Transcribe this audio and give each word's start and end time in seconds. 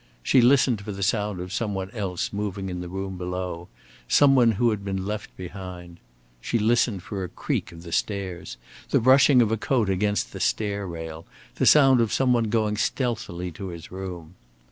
She 0.23 0.41
listened 0.41 0.81
for 0.81 0.91
the 0.91 1.03
sound 1.03 1.39
of 1.39 1.53
some 1.53 1.75
one 1.75 1.91
else 1.91 2.33
moving 2.33 2.69
in 2.69 2.81
the 2.81 2.89
room 2.89 3.19
below, 3.19 3.67
some 4.07 4.33
one 4.33 4.53
who 4.53 4.71
had 4.71 4.83
been 4.83 5.05
left 5.05 5.29
behind. 5.37 5.97
She 6.41 6.57
listened 6.57 7.03
for 7.03 7.23
a 7.23 7.29
creak 7.29 7.71
of 7.71 7.83
the 7.83 7.91
stairs, 7.91 8.57
the 8.89 8.99
brushing 8.99 9.43
of 9.43 9.51
a 9.51 9.57
coat 9.57 9.91
against 9.91 10.33
the 10.33 10.39
stair 10.39 10.87
rail, 10.87 11.27
the 11.53 11.67
sound 11.67 12.01
of 12.01 12.11
some 12.11 12.33
one 12.33 12.45
going 12.45 12.77
stealthily 12.77 13.51
to 13.51 13.67
his 13.67 13.91
room. 13.91 14.33